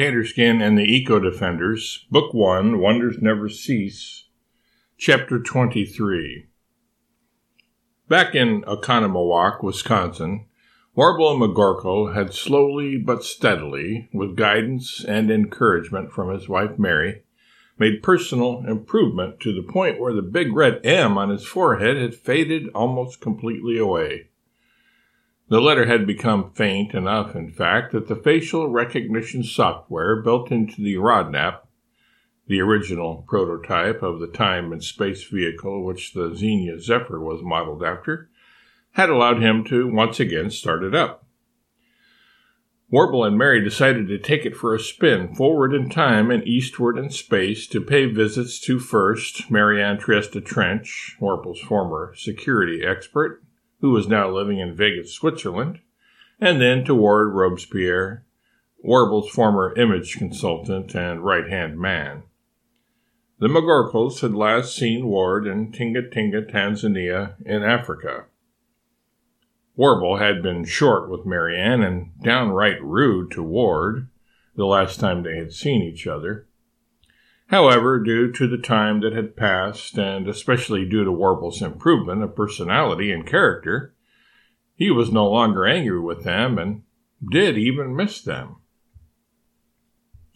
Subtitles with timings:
[0.00, 4.28] Taterskin and the Eco Defenders, Book 1, Wonders Never Cease,
[4.96, 6.46] Chapter 23.
[8.08, 10.46] Back in Oconomowoc, Wisconsin,
[10.96, 17.24] Warble McGorkle had slowly but steadily, with guidance and encouragement from his wife Mary,
[17.78, 22.14] made personal improvement to the point where the big red M on his forehead had
[22.14, 24.29] faded almost completely away.
[25.50, 30.80] The letter had become faint enough, in fact, that the facial recognition software built into
[30.80, 31.66] the Rodnap,
[32.46, 37.82] the original prototype of the time and space vehicle which the Xenia Zephyr was modeled
[37.82, 38.30] after,
[38.92, 41.26] had allowed him to once again start it up.
[42.88, 46.96] Warble and Mary decided to take it for a spin forward in time and eastward
[46.96, 53.42] in space to pay visits to first Marianne Trieste Trench, Warble's former security expert,
[53.80, 55.80] who was now living in Vegas, Switzerland,
[56.40, 58.24] and then to Ward Robespierre,
[58.78, 62.22] Warble's former image consultant and right hand man.
[63.38, 68.26] The McGorkles had last seen Ward in Tinga Tinga, Tanzania, in Africa.
[69.76, 74.08] Warble had been short with Marianne and downright rude to Ward
[74.54, 76.46] the last time they had seen each other.
[77.50, 82.36] However, due to the time that had passed, and especially due to Warble's improvement of
[82.36, 83.92] personality and character,
[84.76, 86.82] he was no longer angry with them and
[87.28, 88.56] did even miss them.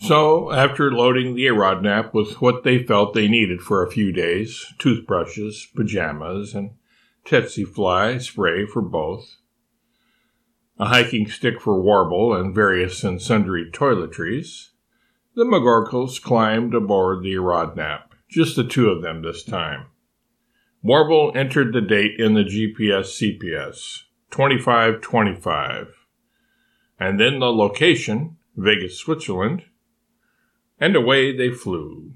[0.00, 4.74] So, after loading the Aerodnap with what they felt they needed for a few days
[4.78, 6.72] toothbrushes, pajamas, and
[7.24, 9.36] tsetse fly spray for both,
[10.80, 14.70] a hiking stick for Warble, and various and sundry toiletries,
[15.34, 19.86] the McGorkles climbed aboard the Rodnap, just the two of them this time.
[20.82, 25.88] Warble entered the date in the GPS CPS, 2525,
[27.00, 29.64] and then the location, Vegas, Switzerland,
[30.78, 32.12] and away they flew.